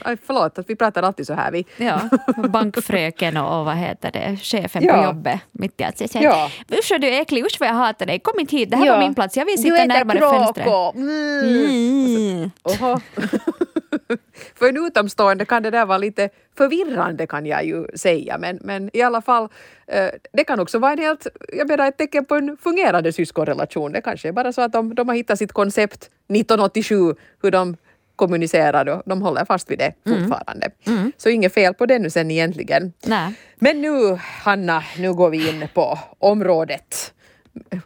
[0.00, 1.50] aj, förlåt att vi pratar alltid så här.
[1.52, 1.64] Vi.
[1.76, 2.00] Ja,
[2.48, 4.92] bankfröken och, och vad heter det, chefen Ja.
[4.96, 5.40] på jobbet.
[5.52, 6.00] Mitt i allt.
[6.14, 6.50] Jag Ja.
[6.78, 8.86] Usch vad du är äcklig, usch vad jag hatar dig, kom inte hit, det här
[8.86, 8.92] Ja.
[8.92, 10.94] var min plats, jag vill Du sitta äter närmare fönstret.
[10.94, 12.30] Mm.
[12.36, 12.50] Mm.
[12.62, 13.00] Oho.
[14.54, 18.90] För en utomstående kan det där vara lite förvirrande kan jag ju säga, men, men
[18.92, 19.48] i alla fall,
[19.86, 23.92] eh, det kan också vara en helt, jag menar ett tecken på en fungerande syskonrelation.
[23.92, 27.76] Det kanske är bara så att de, de har hittat sitt koncept 1987, hur de
[28.16, 30.70] kommunicerar och de håller fast vid det fortfarande.
[31.16, 32.92] Så inget fel på det nu sen egentligen.
[33.06, 33.34] Nej.
[33.58, 37.12] Men nu, Hanna, nu går vi in på området.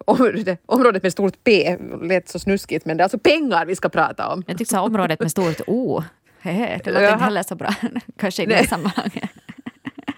[0.04, 4.28] Området, med stort P lät så snuskigt, men det är alltså pengar vi ska prata
[4.28, 4.44] om.
[4.46, 6.04] Jag tyckte området med stort O.
[6.40, 7.74] Hehe, det låter inte heller så bra.
[8.18, 9.30] Kanske i det sammanhanget.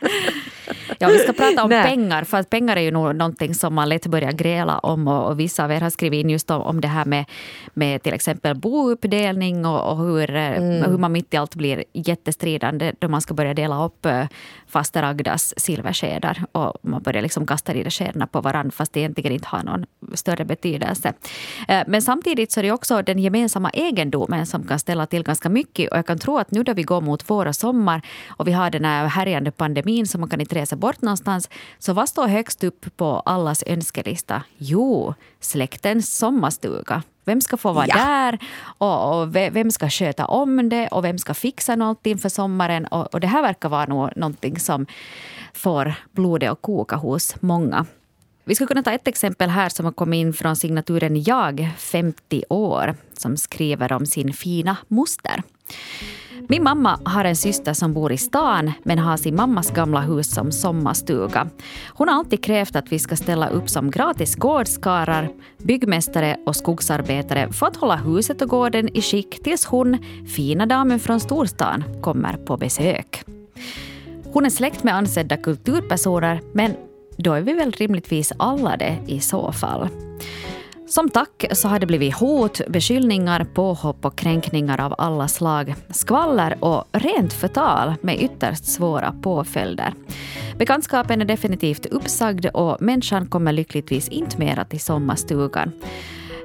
[0.99, 1.85] Ja, vi ska prata om Nej.
[1.85, 5.27] pengar, för att pengar är ju nog någonting som man lätt börjar gräla om och,
[5.27, 7.25] och vissa av er har skrivit in just om, om det här med,
[7.75, 12.93] med till exempel bouppdelning och, och hur, eh, hur man mitt i allt blir jättestridande
[12.99, 14.27] då man ska börja dela upp eh,
[14.69, 19.01] faster Agdas silverskedar och man börjar liksom kasta de där skedarna på varandra fast det
[19.01, 21.13] egentligen inte har någon större betydelse.
[21.69, 25.49] Eh, Men samtidigt så är det också den gemensamma egendomen som kan ställa till ganska
[25.49, 28.49] mycket och jag kan tro att nu då vi går mot vår och sommar och
[28.49, 31.51] vi har den här härjande pandemin så man kan inte resa bort någonstans.
[31.79, 34.43] Så vad står högst upp på allas önskelista?
[34.59, 37.03] Jo, släktens sommarstuga.
[37.25, 37.95] Vem ska få vara Ja.
[37.97, 38.39] där
[38.79, 42.87] och, och ve- vem ska sköta om det och vem ska fixa någonting för sommaren?
[42.87, 44.87] Och, och det här verkar vara nog någonting som
[45.55, 47.87] får blodet att koka hos många.
[48.45, 52.45] Vi skulle kunna ta ett exempel här som har kommit in från signaturen Jag, 50
[52.49, 55.43] år, som skriver om sin fina moster.
[56.49, 60.35] Min mamma har en syster som bor i stan men har sin mammas gamla hus
[60.35, 61.49] som sommarstuga.
[61.89, 65.29] Hon har alltid krävt att vi ska ställa upp som gratis gårdskarar,
[65.59, 69.99] byggmästare och skogsarbetare för att hålla huset och gården i skick tills hon,
[70.37, 73.25] fina damen från storstan, kommer på besök.
[74.33, 76.75] Hon är släkt med ansedda kulturpersoner men
[77.17, 79.89] då är vi väl rimligtvis alla det i så fall.
[80.93, 85.75] Som tack så har det blivit hot, beskyllningar, påhopp och kränkningar av alla slag.
[85.91, 89.95] Skvaller och rent förtal med ytterst svåra påföljder.
[90.59, 95.73] Bekantskapen är definitivt uppsagd och människan kommer lyckligtvis inte mera till sommarstugan.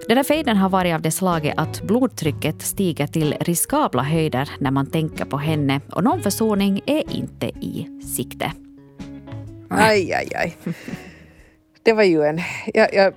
[0.07, 4.71] Den här fejden har varit av det slaget att blodtrycket stiger till riskabla höjder när
[4.71, 8.51] man tänker på henne och någon försoning är inte i sikte.
[9.69, 10.57] Aj, aj, aj.
[11.88, 12.41] Det var ju en...
[12.73, 13.13] Jag, jag,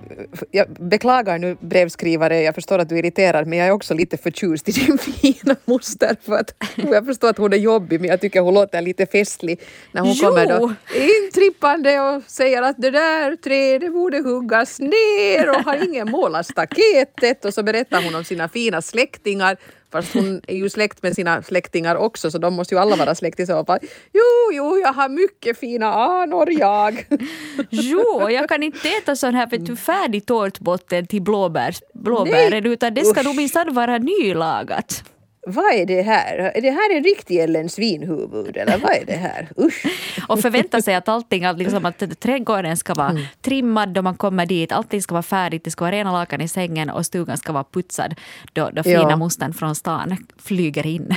[0.51, 4.17] jag beklagar nu brevskrivare, jag förstår att du är irriterad men jag är också lite
[4.17, 6.15] förtjust i din fina moster.
[6.21, 9.59] För att, jag förstår att hon är jobbig men jag tycker hon låter lite festlig
[9.91, 10.27] när hon Jo.
[10.27, 10.73] kommer då
[11.25, 17.45] intrippande och säger att det där trädet borde huggas ner och har ingen målat staketet
[17.45, 19.57] och så berättar hon om sina fina släktingar
[19.91, 23.15] Fast hon är ju släkt med sina släktingar också så de måste ju alla vara
[23.15, 23.79] släkt i så fall.
[24.13, 27.05] Jo, jo, jag har mycket fina anor jag.
[27.69, 32.93] Jo, jag kan inte äta sån här vet du, färdig tårtbotten till blåbär, blåbären utan
[32.93, 35.03] det ska nog minsann vara nylagat.
[35.47, 36.37] Vad är det här?
[36.55, 39.47] Är det här en riktig Ellen Svinhuvud eller vad är det här?
[39.57, 39.85] Usch!
[40.27, 43.23] Och förvänta sig att allting, att liksom att trädgården ska vara Mm.
[43.41, 46.47] trimmad då man kommer dit, allting ska vara färdigt, det ska vara rena lakan i
[46.47, 48.15] sängen och stugan ska vara putsad
[48.53, 48.99] då, då Ja.
[49.01, 51.15] fina mostern från stan flyger in.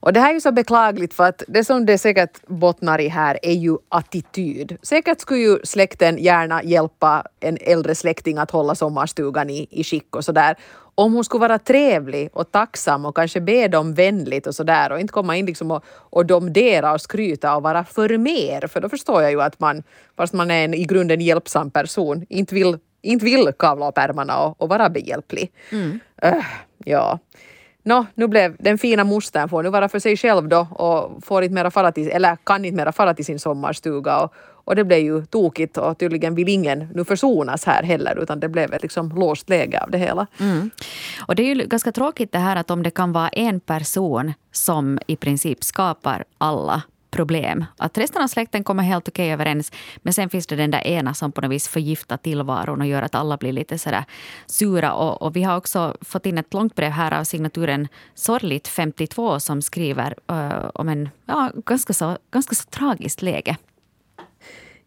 [0.00, 3.08] Och det här är ju så beklagligt för att det som det säkert bottnar i
[3.08, 4.76] här är ju attityd.
[4.82, 10.16] Säkert skulle ju släkten gärna hjälpa en äldre släkting att hålla sommarstugan i, i skick
[10.16, 10.56] och sådär.
[10.94, 15.00] Om hon skulle vara trevlig och tacksam och kanske be dem vänligt och sådär och
[15.00, 18.66] inte komma in liksom och, och domdera och skryta och vara för mer.
[18.66, 19.82] För då förstår jag ju att man,
[20.16, 24.38] fast man är en i grunden hjälpsam person, inte vill, inte vill kavla upp ärmarna
[24.38, 25.52] och, och vara behjälplig.
[26.22, 26.44] Öh,
[26.84, 27.18] ja.
[27.86, 31.42] Nå, nu blev den fina mostern får nu vara för sig själv då och får
[31.42, 34.84] inte mera fara till, eller kan inte mera fara till sin sommarstuga och, och det
[34.84, 38.82] blev ju tokigt och tydligen vill ingen nu försonas här heller utan det blev ett
[38.82, 40.26] liksom låst läge av det hela.
[40.40, 40.70] Mm.
[41.26, 44.32] Och det är ju ganska tråkigt det här att om det kan vara en person
[44.52, 46.82] som i princip skapar alla
[47.16, 47.64] problem.
[47.78, 51.14] Att resten av släkten kommer helt okej överens men sen finns det den där ena
[51.14, 54.04] som på något vis förgiftar tillvaron och gör att alla blir lite sådär
[54.46, 54.92] sura.
[54.92, 59.40] Och, och vi har också fått in ett långt brev här av signaturen Sorgligt 52
[59.40, 63.56] som skriver uh, om en ja, ganska, så, ganska så tragiskt läge.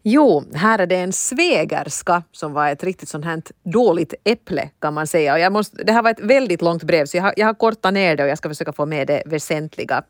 [0.02, 4.94] Jo, här är det en svägerska som var ett riktigt sånt här dåligt äpple kan
[4.94, 5.32] man säga.
[5.32, 7.54] Och jag måste, det här var ett väldigt långt brev så jag har, jag har
[7.54, 10.02] kortat ner det och jag ska försöka få med det väsentliga.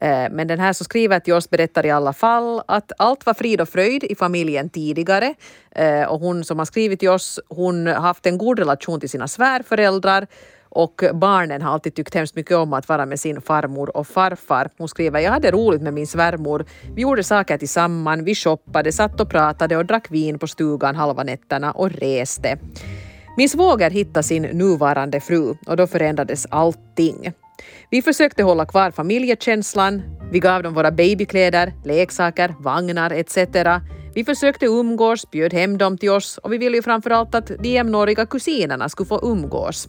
[0.00, 3.34] Eh, men den här som skriver till oss berättar i alla fall att allt var
[3.34, 5.34] frid och fröjd i familjen tidigare.
[5.70, 9.10] Eh, och hon som har skrivit till oss, hon har haft en god relation till
[9.10, 10.26] sina svärföräldrar
[10.70, 14.70] och barnen har alltid tyckt hemskt mycket om att vara med sin farmor och farfar.
[14.78, 16.64] Hon skriver, jag hade roligt med min svärmor.
[16.94, 21.22] Vi gjorde saker tillsammans, vi shoppade, satt och pratade och drack vin på stugan halva
[21.22, 22.58] nätterna och reste.
[23.36, 27.32] Min svåger hittade sin nuvarande fru och då förändrades allting.
[27.90, 30.02] Vi försökte hålla kvar familjekänslan.
[30.32, 33.36] Vi gav dem våra babykläder, leksaker, vagnar etc.
[34.14, 37.68] Vi försökte umgås, bjöd hem dem till oss och vi ville ju framförallt att de
[37.68, 39.86] jämnåriga kusinerna skulle få umgås.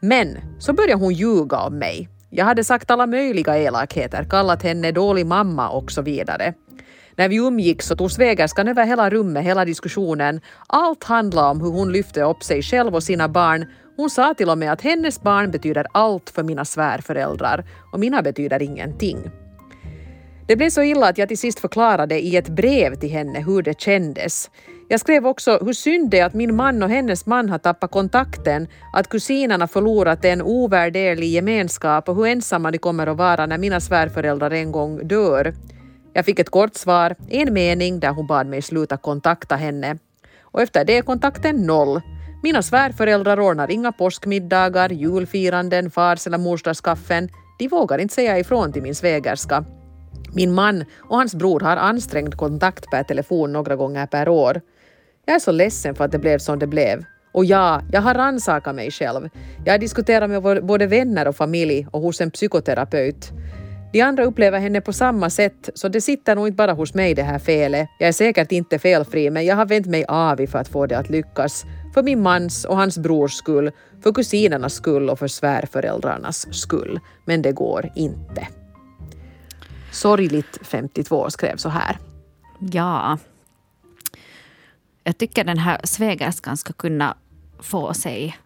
[0.00, 2.08] Men så började hon ljuga om mig.
[2.30, 6.54] Jag hade sagt alla möjliga elakheter, kallat henne dålig mamma och så vidare.
[7.16, 10.40] När vi umgicks så tog svägerskan över hela rummet, hela diskussionen.
[10.66, 13.66] Allt handlade om hur hon lyfte upp sig själv och sina barn.
[13.96, 18.22] Hon sa till och med att hennes barn betyder allt för mina svärföräldrar och mina
[18.22, 19.30] betyder ingenting.
[20.46, 23.62] Det blev så illa att jag till sist förklarade i ett brev till henne hur
[23.62, 24.50] det kändes.
[24.88, 27.90] Jag skrev också hur synd det är att min man och hennes man har tappat
[27.90, 33.58] kontakten, att kusinerna förlorat en ovärderlig gemenskap och hur ensamma de kommer att vara när
[33.58, 35.54] mina svärföräldrar en gång dör.
[36.16, 39.98] Jag fick ett kort svar, en mening där hon bad mig sluta kontakta henne.
[40.40, 42.00] Och efter det är kontakten noll.
[42.42, 47.28] Mina svärföräldrar ordnar inga påskmiddagar, julfiranden, fars eller morsdagskaffen.
[47.58, 49.64] De vågar inte säga ifrån till min svägerska.
[50.34, 54.60] Min man och hans bror har ansträngd kontakt per telefon några gånger per år.
[55.26, 57.04] Jag är så ledsen för att det blev som det blev.
[57.32, 59.28] Och ja, jag har rannsakat mig själv.
[59.64, 63.32] Jag har diskuterat med både vänner och familj och hos en psykoterapeut.
[63.92, 67.14] De andra upplever henne på samma sätt, så det sitter nog inte bara hos mig
[67.14, 67.88] det här felet.
[67.98, 70.98] Jag är säkert inte felfri, men jag har vänt mig avig för att få det
[70.98, 71.64] att lyckas.
[71.94, 73.70] För min mans och hans brors skull,
[74.02, 77.00] för kusinernas skull och för svärföräldrarnas skull.
[77.24, 78.48] Men det går inte.
[79.92, 81.98] Sorgligt 52 skrev så här.
[82.60, 83.18] Ja.
[85.04, 87.16] Jag tycker den här svägerskan ska kunna
[87.60, 88.36] få sig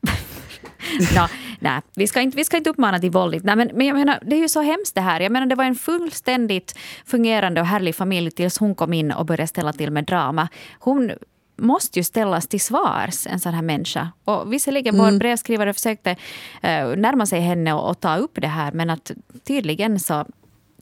[1.14, 1.28] no,
[1.58, 3.44] nej, vi ska, inte, vi ska inte uppmana till våld.
[3.44, 5.20] Nej, men, men jag menar, det är ju så hemskt det här.
[5.20, 9.26] Jag menar, det var en fullständigt fungerande och härlig familj tills hon kom in och
[9.26, 10.48] började ställa till med drama.
[10.78, 11.12] Hon
[11.56, 14.08] måste ju ställas till svars, en sån här människa.
[14.24, 15.06] Och visserligen mm.
[15.06, 19.10] vår brevskrivare försökte uh, närma sig henne och, och ta upp det här men att
[19.44, 20.26] tydligen så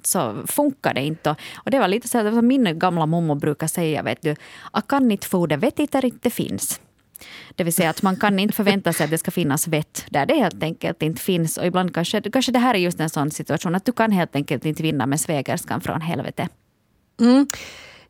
[0.06, 1.36] så funkar det inte.
[1.54, 4.36] Och det var lite så som min gamla mormor brukar säga, vet du,
[4.70, 6.80] att kan inte få det vet inte det finns.
[7.54, 10.26] Det vill säga att man kan inte förvänta sig att det ska finnas vett där
[10.26, 11.58] det helt enkelt inte finns.
[11.58, 14.36] Och ibland kanske, kanske det här är just en sån situation att du kan helt
[14.36, 16.48] enkelt inte vinna med svägerskan från helvete.
[17.20, 17.46] Mm.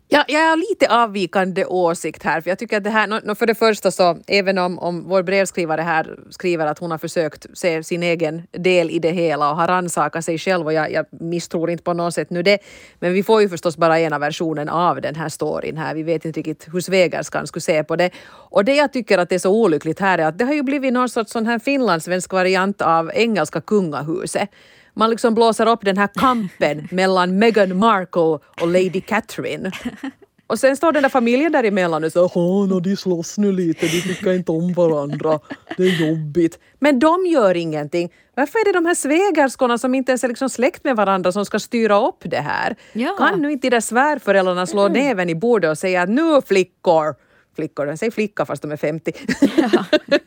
[0.09, 2.41] Ja, jag har lite avvikande åsikt här.
[2.41, 5.83] För jag tycker att det här, för det första så, även om, om vår brevskrivare
[5.83, 9.69] här skriver att hon har försökt se sin egen del i det hela och har
[9.69, 12.59] rannsakat sig själv och jag, jag misstror inte på något sätt nu det.
[13.01, 15.95] Men vi får ju förstås bara ena versionen av den här storyn här.
[15.95, 18.11] Vi vet inte riktigt hur svägerskan skulle se på det.
[18.29, 20.63] Och det jag tycker att det är så olyckligt här är att det har ju
[20.63, 24.51] blivit någon sorts sån här finlandssvensk variant av engelska kungahuset
[24.97, 29.73] man liksom blåser upp den här kampen mellan Meghan Markle och Lady Catherine.
[30.47, 34.01] Och sen står den där familjen däremellan och så Åh, de slåss nu lite, de
[34.01, 35.41] tycker inte om varandra,
[35.77, 36.59] det är jobbigt.
[36.79, 38.13] Men de gör ingenting.
[38.35, 41.47] Varför är det de här svägerskorna som inte ens är liksom släkt med varandra som
[41.47, 42.77] ska styra upp det här?
[42.93, 43.15] Ja.
[43.19, 44.93] Kan nu inte de där svärföräldrarna slå mm.
[44.93, 47.15] näven i bordet och säga att nu flickor,
[47.57, 49.13] flickor, jag säger flicka fast de är 50.
[49.57, 49.85] Ja.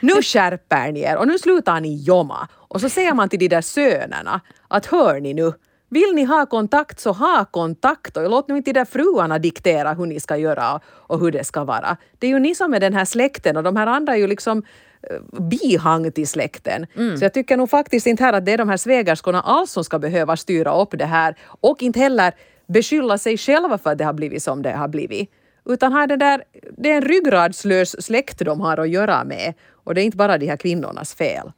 [0.00, 2.48] nu skärper ni er och nu slutar ni jomma.
[2.74, 5.52] Och så säger man till de där sönerna att hör ni nu,
[5.88, 9.92] vill ni ha kontakt så ha kontakt och låt nu inte de där fruarna diktera
[9.92, 11.96] hur ni ska göra och hur det ska vara.
[12.18, 14.26] Det är ju ni som är den här släkten och de här andra är ju
[14.26, 14.62] liksom
[15.02, 16.86] eh, bihang till släkten.
[16.96, 17.16] Mm.
[17.16, 19.84] Så jag tycker nog faktiskt inte här att det är de här svägerskorna alls som
[19.84, 22.34] ska behöva styra upp det här och inte heller
[22.66, 25.30] beskylla sig själva för att det har blivit som det har blivit.
[25.64, 26.44] Utan här det, där,
[26.78, 30.38] det är en ryggradslös släkt de har att göra med och det är inte bara
[30.38, 31.52] de här kvinnornas fel.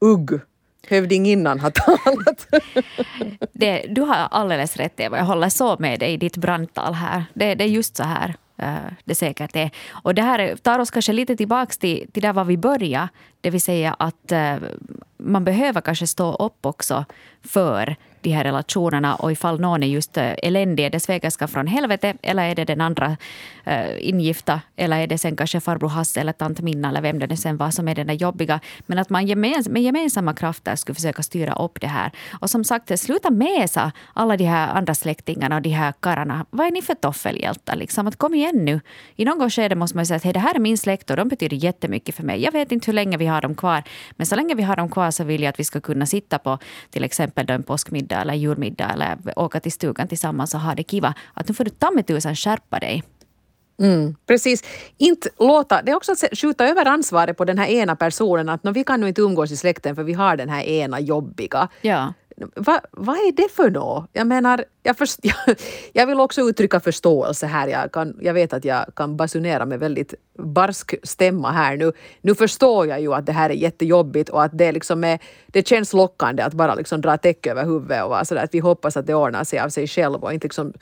[0.00, 0.40] Ugg!
[0.88, 2.46] Hövdinginnan har talat.
[3.52, 7.24] det, du har alldeles rätt Eva, jag håller så med dig i ditt brandtal här.
[7.34, 9.70] Det, det är just så här eh, det säkert är.
[9.90, 13.08] Och det här tar oss kanske lite tillbaka till, till där var vi började.
[13.40, 14.56] Det vill säga att eh,
[15.16, 17.04] man behöver kanske stå upp också
[17.42, 21.66] för de här relationerna och ifall någon är just eh, eländig, är det svägerskan från
[21.66, 23.16] helvete eller är det den andra
[23.66, 27.26] uh, ingifta eller är det sen kanske farbror Hasse eller tant Minna eller vem det
[27.26, 28.60] nu sen var som är den där jobbiga.
[28.86, 32.10] Men att man gemens med gemensamma krafter skulle försöka styra upp det här.
[32.40, 36.46] Och som sagt, sluta mesa alla de här andra släktingarna och de här karlarna.
[36.50, 37.76] Vad är ni för toffelhjältar?
[37.76, 38.06] Liksom?
[38.06, 38.80] Att kom igen nu.
[39.16, 41.28] I någon skede måste man säga att hey, det här är min släkt och de
[41.28, 42.42] betyder jättemycket för mig.
[42.42, 44.88] Jag vet inte hur länge vi har dem kvar, men så länge vi har dem
[44.88, 46.58] kvar så vill jag att vi ska kunna sitta på
[46.90, 51.14] till exempel en påskmiddag eller julmiddag eller åka till stugan tillsammans och ha det kiva.
[51.34, 53.04] Att nu får du ta med tusan skärpa dig.
[53.80, 54.64] Mm, precis.
[54.98, 58.60] Inte låta, det är också att skjuta över ansvaret på den här ena personen att
[58.74, 61.68] vi kan nu inte umgås i släkten för vi har den här ena jobbiga.
[61.80, 62.12] Ja.
[62.56, 64.10] Va, vad är det för något?
[64.12, 65.56] Jag menar, jag, först, jag,
[65.92, 67.68] jag, vill också uttrycka förståelse här.
[67.68, 71.92] Jag, kan, jag vet att jag kan basunera med väldigt barsk stämma här nu.
[72.20, 75.68] Nu förstår jag ju att det här är jättejobbigt och att det, liksom är, det
[75.68, 78.96] känns lockande att bara liksom dra täcke över huvudet och vara sådär att vi hoppas
[78.96, 80.72] att det ordnar sig av sig själv och inte liksom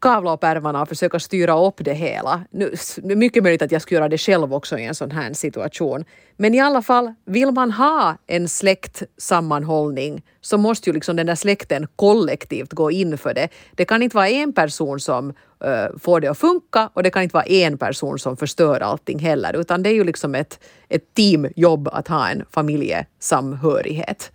[0.00, 2.44] kavla upp ärmarna och försöka styra upp det hela.
[2.50, 6.04] Nu, mycket möjligt att jag skulle göra det själv också i en sån här situation.
[6.36, 11.34] Men i alla fall, vill man ha en släktsammanhållning så måste ju liksom den där
[11.34, 13.48] släkten kollektivt gå in för det.
[13.74, 17.22] Det kan inte vara en person som uh, får det att funka och det kan
[17.22, 21.14] inte vara en person som förstör allting heller, utan det är ju liksom ett, ett
[21.14, 24.32] teamjobb att ha en familjesamhörighet.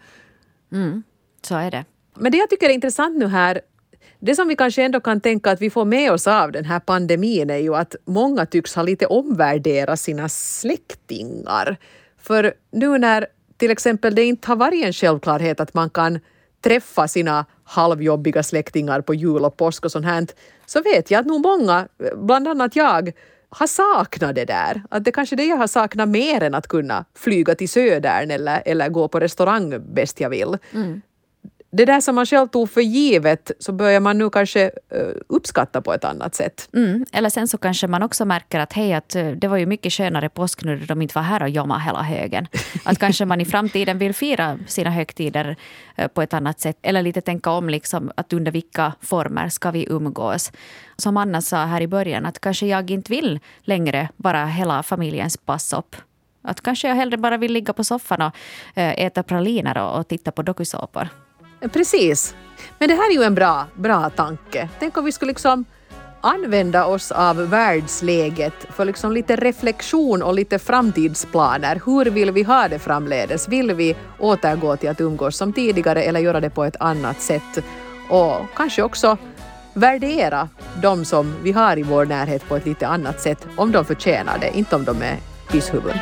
[0.72, 1.04] Mm,
[1.42, 1.86] så är det.
[2.16, 3.62] Men det jag tycker är intressant nu här
[4.20, 6.80] det som vi kanske ändå kan tänka att vi får med oss av den här
[6.80, 11.78] pandemin är ju att många tycks ha lite omvärderat sina släktingar.
[12.18, 16.20] För nu när till exempel det inte har varit en självklarhet att man kan
[16.64, 20.28] träffa sina halvjobbiga släktingar på jul och påsk och sånt här,
[20.66, 23.12] så vet jag att nog många, bland annat jag,
[23.50, 24.84] har saknat det där.
[24.90, 28.32] Att det kanske är det jag har saknat mer än att kunna flyga till Södern
[28.32, 30.58] eller, eller gå på restaurang bäst jag vill.
[30.74, 31.02] Mm
[31.76, 35.82] det där som man själv tog för givet så börjar man nu kanske uh, uppskatta
[35.82, 36.70] på ett annat sätt.
[36.74, 37.06] Mm.
[37.12, 39.94] Eller sen så kanske man också märker att hej, att uh, det var ju mycket
[39.94, 42.48] skönare påsk nu när de inte var här och jommade hela högen.
[42.84, 45.56] Att kanske man i framtiden vill fira sina högtider
[46.00, 46.78] uh, på ett annat sätt.
[46.82, 50.52] Eller lite tänka om liksom, att under vilka former ska vi umgås.
[50.98, 55.38] Som Anna sa här i början, att kanske jag inte vill längre vara hela familjens
[55.38, 55.96] passopp.
[56.42, 58.32] Att kanske jag hellre bara vill ligga på soffan och
[58.76, 61.10] äta praliner och, och titta på dokusåpor.
[61.74, 62.36] Precis.
[62.80, 64.70] Men det här är ju en bra, bra tanke.
[64.80, 65.66] Tänk om vi skulle liksom
[66.22, 71.82] använda oss av världsläget för liksom lite reflektion och lite framtidsplaner.
[71.86, 73.50] Hur vill vi ha det framledes?
[73.50, 77.64] Vill vi återgå till att umgås som tidigare eller göra det på ett annat sätt?
[78.10, 79.18] Och kanske också
[79.74, 80.50] värdera
[80.82, 84.38] de som vi har i vår närhet på ett lite annat sätt om de förtjänar
[84.40, 85.18] det, inte om de är
[85.52, 85.98] pisshuvuden.